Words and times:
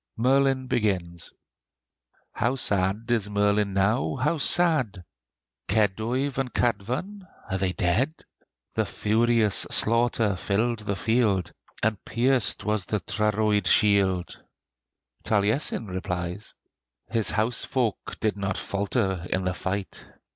Merlin 0.17 0.65
begins: 0.65 1.31
"How 2.31 2.55
sad 2.55 3.03
is 3.11 3.29
Merlin 3.29 3.71
now! 3.75 4.15
how 4.15 4.39
sad! 4.39 5.03
Keduyf 5.67 6.39
and 6.39 6.51
Kadvan 6.51 7.27
are 7.51 7.59
they 7.59 7.73
dead? 7.73 8.11
The 8.73 8.87
furious 8.87 9.67
slaughter 9.69 10.35
filled 10.35 10.79
the 10.79 10.95
field, 10.95 11.51
And 11.83 12.03
pierced 12.03 12.65
was 12.65 12.85
the 12.85 12.99
Tryrwyd 13.01 13.67
shield!" 13.67 14.41
Taliesin 15.23 15.85
replies: 15.87 16.55
"His 17.11 17.29
house 17.29 17.63
folk 17.63 18.19
did 18.19 18.35
not 18.35 18.57
falter 18.57 19.27
in 19.29 19.45
the 19.45 19.53
fight!" 19.53 20.03